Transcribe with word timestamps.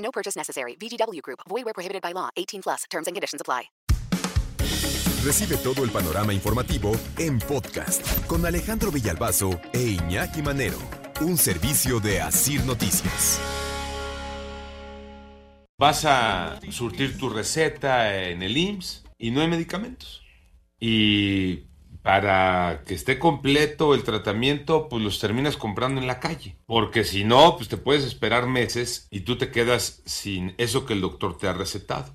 No 0.00 0.10
purchase 0.10 0.36
necessary. 0.36 0.76
VGW 0.76 1.22
Group. 1.22 1.40
Void 1.48 1.64
where 1.64 1.74
prohibited 1.74 2.02
by 2.02 2.12
law. 2.12 2.30
18 2.36 2.62
plus. 2.62 2.84
Terms 2.90 3.06
and 3.06 3.16
conditions 3.16 3.40
apply. 3.40 3.70
Recibe 5.22 5.58
todo 5.58 5.84
el 5.84 5.90
panorama 5.90 6.32
informativo 6.32 6.92
en 7.18 7.38
podcast 7.40 8.26
con 8.26 8.46
Alejandro 8.46 8.90
Villalbazo 8.90 9.60
e 9.70 9.98
Iñaki 9.98 10.40
Manero, 10.40 10.78
un 11.20 11.36
servicio 11.36 12.00
de 12.00 12.22
Asir 12.22 12.64
Noticias. 12.64 13.38
Vas 15.78 16.06
a 16.06 16.58
surtir 16.70 17.18
tu 17.18 17.28
receta 17.28 18.18
en 18.28 18.42
el 18.42 18.56
IMSS 18.56 19.04
y 19.18 19.30
no 19.30 19.42
hay 19.42 19.48
medicamentos. 19.48 20.22
Y 20.78 21.69
para 22.10 22.82
que 22.88 22.94
esté 22.94 23.20
completo 23.20 23.94
el 23.94 24.02
tratamiento, 24.02 24.88
pues 24.88 25.00
los 25.00 25.20
terminas 25.20 25.56
comprando 25.56 26.00
en 26.00 26.08
la 26.08 26.18
calle. 26.18 26.56
Porque 26.66 27.04
si 27.04 27.22
no, 27.22 27.56
pues 27.56 27.68
te 27.68 27.76
puedes 27.76 28.02
esperar 28.02 28.48
meses 28.48 29.06
y 29.12 29.20
tú 29.20 29.38
te 29.38 29.52
quedas 29.52 30.02
sin 30.06 30.56
eso 30.58 30.86
que 30.86 30.94
el 30.94 31.02
doctor 31.02 31.38
te 31.38 31.46
ha 31.46 31.52
recetado. 31.52 32.12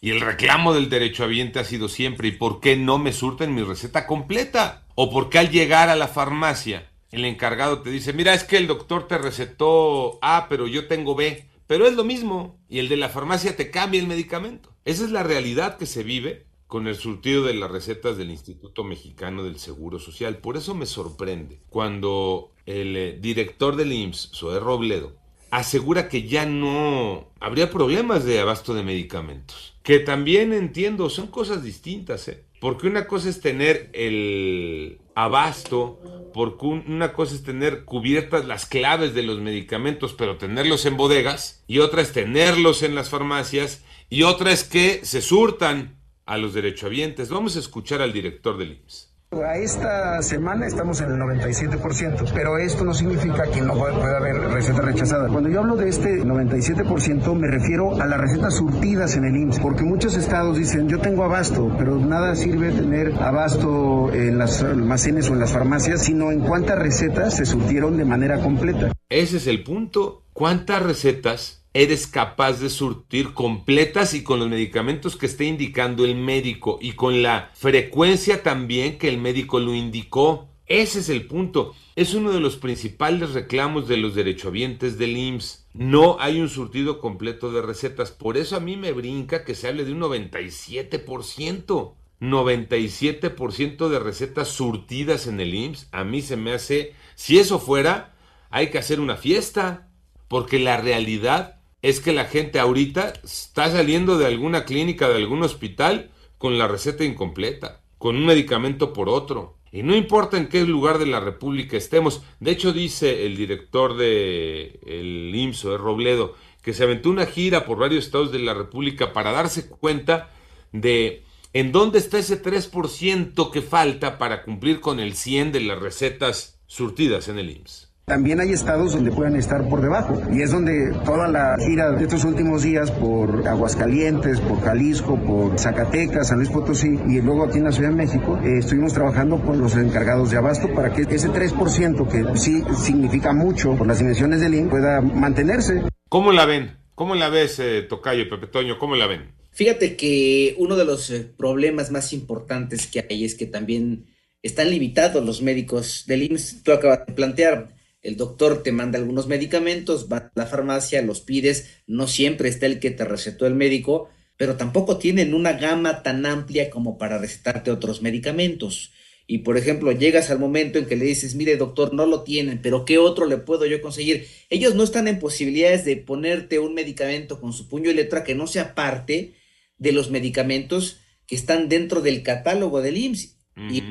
Y 0.00 0.12
el 0.12 0.22
reclamo 0.22 0.72
del 0.72 0.88
derechohabiente 0.88 1.58
ha 1.60 1.64
sido 1.64 1.90
siempre, 1.90 2.28
¿y 2.28 2.32
por 2.32 2.60
qué 2.60 2.78
no 2.78 2.96
me 2.96 3.12
surten 3.12 3.54
mi 3.54 3.60
receta 3.60 4.06
completa? 4.06 4.86
O 4.94 5.10
porque 5.10 5.38
al 5.38 5.50
llegar 5.50 5.90
a 5.90 5.96
la 5.96 6.08
farmacia, 6.08 6.90
el 7.10 7.26
encargado 7.26 7.82
te 7.82 7.90
dice, 7.90 8.14
mira, 8.14 8.32
es 8.32 8.44
que 8.44 8.56
el 8.56 8.66
doctor 8.66 9.06
te 9.08 9.18
recetó 9.18 10.18
A, 10.22 10.46
pero 10.48 10.66
yo 10.68 10.86
tengo 10.86 11.14
B. 11.14 11.50
Pero 11.66 11.86
es 11.86 11.92
lo 11.92 12.04
mismo. 12.04 12.56
Y 12.70 12.78
el 12.78 12.88
de 12.88 12.96
la 12.96 13.10
farmacia 13.10 13.54
te 13.54 13.70
cambia 13.70 14.00
el 14.00 14.06
medicamento. 14.06 14.74
Esa 14.86 15.04
es 15.04 15.10
la 15.10 15.22
realidad 15.22 15.76
que 15.76 15.84
se 15.84 16.02
vive 16.02 16.46
con 16.74 16.88
el 16.88 16.96
surtido 16.96 17.44
de 17.44 17.54
las 17.54 17.70
recetas 17.70 18.16
del 18.16 18.32
Instituto 18.32 18.82
Mexicano 18.82 19.44
del 19.44 19.60
Seguro 19.60 20.00
Social. 20.00 20.38
Por 20.38 20.56
eso 20.56 20.74
me 20.74 20.86
sorprende 20.86 21.60
cuando 21.70 22.50
el 22.66 22.96
eh, 22.96 23.16
director 23.20 23.76
del 23.76 23.92
IMSS, 23.92 24.32
Zoé 24.34 24.58
Robledo, 24.58 25.12
asegura 25.52 26.08
que 26.08 26.26
ya 26.26 26.46
no 26.46 27.28
habría 27.38 27.70
problemas 27.70 28.24
de 28.24 28.40
abasto 28.40 28.74
de 28.74 28.82
medicamentos. 28.82 29.76
Que 29.84 30.00
también 30.00 30.52
entiendo, 30.52 31.10
son 31.10 31.28
cosas 31.28 31.62
distintas, 31.62 32.26
¿eh? 32.26 32.42
Porque 32.58 32.88
una 32.88 33.06
cosa 33.06 33.28
es 33.28 33.40
tener 33.40 33.90
el 33.92 34.98
abasto, 35.14 36.00
porque 36.34 36.66
una 36.66 37.12
cosa 37.12 37.36
es 37.36 37.44
tener 37.44 37.84
cubiertas 37.84 38.46
las 38.46 38.66
claves 38.66 39.14
de 39.14 39.22
los 39.22 39.40
medicamentos, 39.40 40.12
pero 40.12 40.38
tenerlos 40.38 40.86
en 40.86 40.96
bodegas, 40.96 41.62
y 41.68 41.78
otra 41.78 42.02
es 42.02 42.12
tenerlos 42.12 42.82
en 42.82 42.96
las 42.96 43.10
farmacias, 43.10 43.84
y 44.10 44.24
otra 44.24 44.50
es 44.50 44.64
que 44.64 45.04
se 45.04 45.22
surtan 45.22 46.02
a 46.26 46.38
los 46.38 46.54
derechohabientes. 46.54 47.28
Vamos 47.30 47.56
a 47.56 47.60
escuchar 47.60 48.02
al 48.02 48.12
director 48.12 48.56
del 48.58 48.72
IMSS. 48.72 49.14
A 49.42 49.56
esta 49.56 50.22
semana 50.22 50.66
estamos 50.66 51.00
en 51.00 51.10
el 51.10 51.18
97%, 51.18 52.30
pero 52.32 52.56
esto 52.56 52.84
no 52.84 52.94
significa 52.94 53.50
que 53.50 53.60
no 53.60 53.74
pueda 53.74 54.16
haber 54.16 54.36
recetas 54.36 54.84
rechazadas. 54.84 55.30
Cuando 55.32 55.48
yo 55.48 55.60
hablo 55.60 55.74
de 55.74 55.88
este 55.88 56.22
97% 56.22 57.34
me 57.34 57.48
refiero 57.48 58.00
a 58.00 58.06
las 58.06 58.20
recetas 58.20 58.56
surtidas 58.56 59.16
en 59.16 59.24
el 59.24 59.36
IMSS, 59.36 59.58
porque 59.58 59.82
muchos 59.82 60.16
estados 60.16 60.56
dicen 60.56 60.88
yo 60.88 61.00
tengo 61.00 61.24
abasto, 61.24 61.74
pero 61.76 61.96
nada 61.96 62.36
sirve 62.36 62.70
tener 62.70 63.12
abasto 63.20 64.12
en 64.12 64.38
las 64.38 64.62
almacenes 64.62 65.28
o 65.30 65.32
en 65.32 65.40
las 65.40 65.52
farmacias, 65.52 66.04
sino 66.04 66.30
en 66.30 66.40
cuántas 66.40 66.78
recetas 66.78 67.36
se 67.36 67.44
surtieron 67.44 67.96
de 67.96 68.04
manera 68.04 68.38
completa. 68.38 68.92
Ese 69.08 69.38
es 69.38 69.48
el 69.48 69.64
punto. 69.64 70.26
¿Cuántas 70.32 70.82
recetas 70.82 71.63
eres 71.74 72.06
capaz 72.06 72.60
de 72.60 72.70
surtir 72.70 73.34
completas 73.34 74.14
y 74.14 74.22
con 74.22 74.38
los 74.38 74.48
medicamentos 74.48 75.16
que 75.16 75.26
esté 75.26 75.46
indicando 75.46 76.04
el 76.04 76.14
médico 76.14 76.78
y 76.80 76.92
con 76.92 77.20
la 77.22 77.50
frecuencia 77.54 78.44
también 78.44 78.96
que 78.96 79.08
el 79.08 79.18
médico 79.18 79.58
lo 79.58 79.74
indicó. 79.74 80.48
Ese 80.66 81.00
es 81.00 81.08
el 81.08 81.26
punto. 81.26 81.74
Es 81.96 82.14
uno 82.14 82.30
de 82.30 82.38
los 82.38 82.56
principales 82.56 83.32
reclamos 83.32 83.88
de 83.88 83.96
los 83.96 84.14
derechohabientes 84.14 84.98
del 84.98 85.16
IMSS. 85.16 85.66
No 85.74 86.16
hay 86.20 86.40
un 86.40 86.48
surtido 86.48 87.00
completo 87.00 87.50
de 87.50 87.60
recetas. 87.60 88.12
Por 88.12 88.36
eso 88.36 88.56
a 88.56 88.60
mí 88.60 88.76
me 88.76 88.92
brinca 88.92 89.44
que 89.44 89.56
se 89.56 89.66
hable 89.66 89.84
de 89.84 89.92
un 89.92 90.00
97%. 90.00 91.94
97% 92.20 93.88
de 93.88 93.98
recetas 93.98 94.48
surtidas 94.48 95.26
en 95.26 95.40
el 95.40 95.54
IMSS. 95.54 95.88
A 95.90 96.04
mí 96.04 96.22
se 96.22 96.36
me 96.36 96.52
hace... 96.52 96.94
Si 97.16 97.38
eso 97.38 97.58
fuera, 97.58 98.14
hay 98.48 98.70
que 98.70 98.78
hacer 98.78 99.00
una 99.00 99.16
fiesta. 99.16 99.88
Porque 100.28 100.58
la 100.58 100.80
realidad 100.80 101.53
es 101.84 102.00
que 102.00 102.14
la 102.14 102.24
gente 102.24 102.58
ahorita 102.58 103.12
está 103.22 103.70
saliendo 103.70 104.16
de 104.16 104.24
alguna 104.24 104.64
clínica, 104.64 105.06
de 105.06 105.16
algún 105.16 105.42
hospital, 105.42 106.10
con 106.38 106.56
la 106.56 106.66
receta 106.66 107.04
incompleta, 107.04 107.82
con 107.98 108.16
un 108.16 108.24
medicamento 108.24 108.94
por 108.94 109.10
otro. 109.10 109.58
Y 109.70 109.82
no 109.82 109.94
importa 109.94 110.38
en 110.38 110.48
qué 110.48 110.64
lugar 110.64 110.96
de 110.98 111.04
la 111.04 111.20
República 111.20 111.76
estemos. 111.76 112.22
De 112.40 112.52
hecho, 112.52 112.72
dice 112.72 113.26
el 113.26 113.36
director 113.36 113.98
de 113.98 114.80
el 114.86 115.30
IMSO, 115.34 115.72
de 115.72 115.76
Robledo, 115.76 116.34
que 116.62 116.72
se 116.72 116.84
aventó 116.84 117.10
una 117.10 117.26
gira 117.26 117.66
por 117.66 117.76
varios 117.76 118.06
estados 118.06 118.32
de 118.32 118.38
la 118.38 118.54
República 118.54 119.12
para 119.12 119.32
darse 119.32 119.68
cuenta 119.68 120.30
de 120.72 121.22
en 121.52 121.70
dónde 121.70 121.98
está 121.98 122.18
ese 122.18 122.42
3% 122.42 123.50
que 123.50 123.60
falta 123.60 124.16
para 124.16 124.42
cumplir 124.42 124.80
con 124.80 125.00
el 125.00 125.14
100 125.14 125.52
de 125.52 125.60
las 125.60 125.78
recetas 125.78 126.58
surtidas 126.66 127.28
en 127.28 127.38
el 127.38 127.50
IMSS. 127.50 127.93
También 128.04 128.38
hay 128.38 128.52
estados 128.52 128.92
donde 128.92 129.10
pueden 129.10 129.34
estar 129.34 129.66
por 129.66 129.80
debajo 129.80 130.20
y 130.30 130.42
es 130.42 130.50
donde 130.50 130.92
toda 131.06 131.26
la 131.26 131.56
gira 131.58 131.90
de 131.92 132.02
estos 132.02 132.24
últimos 132.24 132.62
días 132.62 132.90
por 132.90 133.48
Aguascalientes, 133.48 134.40
por 134.40 134.60
Jalisco, 134.60 135.18
por 135.18 135.58
Zacatecas, 135.58 136.28
San 136.28 136.36
Luis 136.36 136.50
Potosí 136.50 136.98
y 137.08 137.22
luego 137.22 137.44
aquí 137.44 137.56
en 137.58 137.64
la 137.64 137.72
Ciudad 137.72 137.88
de 137.88 137.96
México 137.96 138.38
eh, 138.44 138.58
estuvimos 138.58 138.92
trabajando 138.92 139.40
con 139.40 139.58
los 139.58 139.74
encargados 139.76 140.30
de 140.30 140.36
abasto 140.36 140.68
para 140.74 140.92
que 140.92 141.02
ese 141.02 141.30
3% 141.30 142.06
que 142.06 142.38
sí 142.38 142.62
significa 142.76 143.32
mucho 143.32 143.74
por 143.74 143.86
las 143.86 144.00
dimensiones 144.00 144.42
del 144.42 144.54
IN 144.54 144.68
pueda 144.68 145.00
mantenerse. 145.00 145.82
¿Cómo 146.10 146.30
la 146.30 146.44
ven? 146.44 146.76
¿Cómo 146.94 147.14
la 147.14 147.30
ves, 147.30 147.58
eh, 147.58 147.86
Tocayo, 147.88 148.28
Pepe 148.28 148.48
Toño? 148.48 148.78
¿Cómo 148.78 148.96
la 148.96 149.06
ven? 149.06 149.32
Fíjate 149.52 149.96
que 149.96 150.54
uno 150.58 150.76
de 150.76 150.84
los 150.84 151.10
eh, 151.10 151.26
problemas 151.38 151.90
más 151.90 152.12
importantes 152.12 152.86
que 152.86 153.06
hay 153.08 153.24
es 153.24 153.34
que 153.34 153.46
también 153.46 154.04
están 154.42 154.68
limitados 154.68 155.24
los 155.24 155.40
médicos 155.40 156.04
del 156.06 156.24
IMSS. 156.24 156.62
Tú 156.62 156.72
acabas 156.72 157.06
de 157.06 157.14
plantear, 157.14 157.73
el 158.04 158.16
doctor 158.16 158.62
te 158.62 158.70
manda 158.70 158.98
algunos 158.98 159.26
medicamentos, 159.26 160.08
va 160.12 160.18
a 160.18 160.32
la 160.34 160.46
farmacia, 160.46 161.02
los 161.02 161.22
pides, 161.22 161.80
no 161.86 162.06
siempre 162.06 162.50
está 162.50 162.66
el 162.66 162.78
que 162.78 162.90
te 162.90 163.04
recetó 163.04 163.46
el 163.46 163.54
médico, 163.54 164.10
pero 164.36 164.56
tampoco 164.56 164.98
tienen 164.98 165.32
una 165.32 165.54
gama 165.54 166.02
tan 166.02 166.26
amplia 166.26 166.68
como 166.68 166.98
para 166.98 167.18
recetarte 167.18 167.70
otros 167.70 168.02
medicamentos. 168.02 168.92
Y 169.26 169.38
por 169.38 169.56
ejemplo, 169.56 169.90
llegas 169.90 170.30
al 170.30 170.38
momento 170.38 170.78
en 170.78 170.84
que 170.84 170.96
le 170.96 171.06
dices, 171.06 171.34
mire 171.34 171.56
doctor, 171.56 171.94
no 171.94 172.04
lo 172.04 172.24
tienen, 172.24 172.60
pero 172.60 172.84
¿qué 172.84 172.98
otro 172.98 173.24
le 173.24 173.38
puedo 173.38 173.64
yo 173.64 173.80
conseguir? 173.80 174.26
Ellos 174.50 174.74
no 174.74 174.82
están 174.82 175.08
en 175.08 175.18
posibilidades 175.18 175.86
de 175.86 175.96
ponerte 175.96 176.58
un 176.58 176.74
medicamento 176.74 177.40
con 177.40 177.54
su 177.54 177.68
puño 177.68 177.90
y 177.90 177.94
letra 177.94 178.22
que 178.22 178.34
no 178.34 178.46
sea 178.46 178.74
parte 178.74 179.34
de 179.78 179.92
los 179.92 180.10
medicamentos 180.10 181.00
que 181.26 181.36
están 181.36 181.70
dentro 181.70 182.02
del 182.02 182.22
catálogo 182.22 182.82
del 182.82 182.98
IMSS. 182.98 183.38
Y 183.56 183.82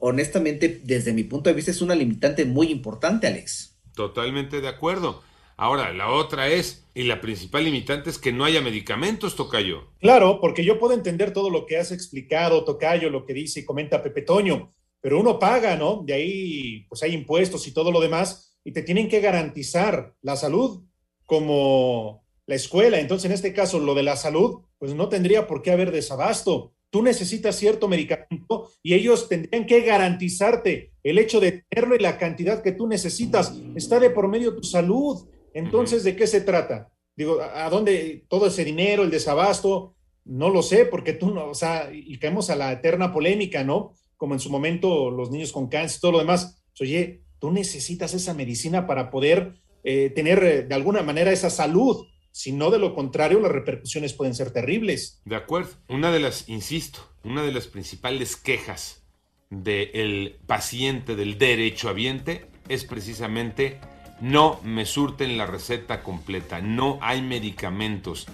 honestamente, 0.00 0.80
desde 0.84 1.12
mi 1.12 1.24
punto 1.24 1.50
de 1.50 1.54
vista, 1.54 1.70
es 1.70 1.82
una 1.82 1.94
limitante 1.94 2.44
muy 2.44 2.70
importante, 2.70 3.26
Alex. 3.26 3.78
Totalmente 3.94 4.60
de 4.60 4.68
acuerdo. 4.68 5.22
Ahora, 5.56 5.92
la 5.92 6.10
otra 6.10 6.48
es, 6.48 6.88
y 6.94 7.02
la 7.02 7.20
principal 7.20 7.64
limitante 7.64 8.10
es 8.10 8.18
que 8.18 8.32
no 8.32 8.44
haya 8.44 8.60
medicamentos, 8.60 9.34
Tocayo. 9.34 9.88
Claro, 9.98 10.40
porque 10.40 10.64
yo 10.64 10.78
puedo 10.78 10.94
entender 10.94 11.32
todo 11.32 11.50
lo 11.50 11.66
que 11.66 11.78
has 11.78 11.90
explicado, 11.90 12.64
Tocayo, 12.64 13.10
lo 13.10 13.26
que 13.26 13.34
dice 13.34 13.60
y 13.60 13.64
comenta 13.64 14.02
Pepe 14.02 14.22
Toño, 14.22 14.70
pero 15.00 15.18
uno 15.18 15.38
paga, 15.40 15.76
¿no? 15.76 16.02
De 16.04 16.14
ahí, 16.14 16.86
pues 16.88 17.02
hay 17.02 17.12
impuestos 17.12 17.66
y 17.66 17.72
todo 17.72 17.90
lo 17.90 18.00
demás, 18.00 18.56
y 18.62 18.72
te 18.72 18.82
tienen 18.82 19.08
que 19.08 19.20
garantizar 19.20 20.14
la 20.22 20.36
salud 20.36 20.84
como 21.24 22.24
la 22.46 22.54
escuela. 22.54 23.00
Entonces, 23.00 23.26
en 23.26 23.32
este 23.32 23.52
caso, 23.52 23.80
lo 23.80 23.94
de 23.94 24.04
la 24.04 24.16
salud, 24.16 24.60
pues 24.78 24.94
no 24.94 25.08
tendría 25.08 25.48
por 25.48 25.62
qué 25.62 25.72
haber 25.72 25.90
desabasto 25.90 26.72
tú 26.90 27.02
necesitas 27.02 27.56
cierto 27.56 27.88
medicamento 27.88 28.70
y 28.82 28.94
ellos 28.94 29.28
tendrían 29.28 29.66
que 29.66 29.82
garantizarte 29.82 30.92
el 31.02 31.18
hecho 31.18 31.40
de 31.40 31.64
tenerlo 31.68 31.96
y 31.96 32.00
la 32.00 32.18
cantidad 32.18 32.62
que 32.62 32.72
tú 32.72 32.86
necesitas. 32.86 33.54
Está 33.74 33.98
de 33.98 34.10
por 34.10 34.28
medio 34.28 34.54
tu 34.54 34.62
salud. 34.62 35.28
Entonces, 35.54 36.04
¿de 36.04 36.16
qué 36.16 36.26
se 36.26 36.40
trata? 36.40 36.90
Digo, 37.16 37.40
¿a 37.40 37.68
dónde 37.68 38.24
todo 38.28 38.46
ese 38.46 38.64
dinero, 38.64 39.02
el 39.02 39.10
desabasto? 39.10 39.94
No 40.24 40.50
lo 40.50 40.62
sé, 40.62 40.84
porque 40.84 41.14
tú 41.14 41.32
no, 41.32 41.48
o 41.48 41.54
sea, 41.54 41.90
y 41.92 42.18
caemos 42.18 42.50
a 42.50 42.56
la 42.56 42.72
eterna 42.72 43.12
polémica, 43.12 43.64
¿no? 43.64 43.94
Como 44.16 44.34
en 44.34 44.40
su 44.40 44.50
momento 44.50 45.10
los 45.10 45.30
niños 45.30 45.52
con 45.52 45.68
cáncer 45.68 45.98
y 45.98 46.00
todo 46.00 46.12
lo 46.12 46.18
demás. 46.18 46.62
Oye, 46.80 47.22
tú 47.38 47.50
necesitas 47.50 48.14
esa 48.14 48.34
medicina 48.34 48.86
para 48.86 49.10
poder 49.10 49.54
eh, 49.84 50.10
tener 50.10 50.42
eh, 50.44 50.62
de 50.62 50.74
alguna 50.74 51.02
manera 51.02 51.32
esa 51.32 51.50
salud 51.50 52.06
Si 52.38 52.52
no, 52.52 52.70
de 52.70 52.78
lo 52.78 52.94
contrario, 52.94 53.40
las 53.40 53.50
repercusiones 53.50 54.12
pueden 54.12 54.32
ser 54.32 54.52
terribles. 54.52 55.20
De 55.24 55.34
acuerdo. 55.34 55.70
Una 55.88 56.12
de 56.12 56.20
las, 56.20 56.48
insisto, 56.48 57.00
una 57.24 57.42
de 57.42 57.50
las 57.50 57.66
principales 57.66 58.36
quejas 58.36 59.02
del 59.50 60.38
paciente 60.46 61.16
del 61.16 61.36
derecho 61.36 61.88
habiente 61.88 62.46
es 62.68 62.84
precisamente 62.84 63.80
no 64.20 64.60
me 64.62 64.86
surten 64.86 65.36
la 65.36 65.46
receta 65.46 66.04
completa, 66.04 66.60
no 66.60 67.00
hay 67.02 67.22
medicamentos. 67.22 68.28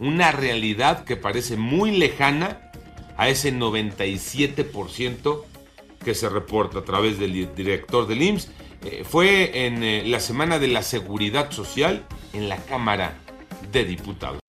Una 0.00 0.32
realidad 0.32 1.04
que 1.04 1.16
parece 1.16 1.56
muy 1.56 1.92
lejana 1.92 2.70
a 3.16 3.30
ese 3.30 3.54
97% 3.54 5.44
que 6.04 6.14
se 6.14 6.28
reporta 6.28 6.80
a 6.80 6.84
través 6.84 7.18
del 7.18 7.54
director 7.54 8.06
del 8.06 8.20
IMSS. 8.20 8.50
Eh, 8.84 9.04
fue 9.08 9.64
en 9.64 9.82
eh, 9.82 10.02
la 10.04 10.20
Semana 10.20 10.58
de 10.58 10.68
la 10.68 10.82
Seguridad 10.82 11.50
Social 11.52 12.06
en 12.34 12.50
la 12.50 12.58
Cámara 12.58 13.22
de 13.72 13.84
Diputados. 13.84 14.40